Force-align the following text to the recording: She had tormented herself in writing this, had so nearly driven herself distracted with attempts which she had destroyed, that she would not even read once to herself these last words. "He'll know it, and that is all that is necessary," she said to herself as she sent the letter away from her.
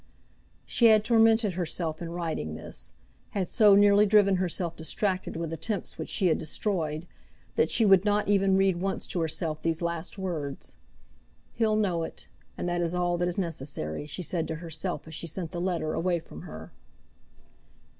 She 0.65 0.87
had 0.87 1.03
tormented 1.03 1.53
herself 1.53 2.01
in 2.01 2.09
writing 2.09 2.55
this, 2.55 2.95
had 3.37 3.47
so 3.47 3.75
nearly 3.75 4.07
driven 4.07 4.37
herself 4.37 4.75
distracted 4.75 5.35
with 5.35 5.53
attempts 5.53 5.99
which 5.99 6.09
she 6.09 6.25
had 6.25 6.39
destroyed, 6.39 7.05
that 7.55 7.69
she 7.69 7.85
would 7.85 8.03
not 8.03 8.27
even 8.27 8.57
read 8.57 8.77
once 8.81 9.05
to 9.05 9.19
herself 9.19 9.61
these 9.61 9.79
last 9.83 10.17
words. 10.17 10.75
"He'll 11.53 11.75
know 11.75 12.01
it, 12.01 12.27
and 12.57 12.67
that 12.67 12.81
is 12.81 12.95
all 12.95 13.15
that 13.19 13.27
is 13.27 13.37
necessary," 13.37 14.07
she 14.07 14.23
said 14.23 14.47
to 14.47 14.55
herself 14.55 15.07
as 15.07 15.13
she 15.13 15.27
sent 15.27 15.51
the 15.51 15.61
letter 15.61 15.93
away 15.93 16.19
from 16.19 16.41
her. 16.41 16.71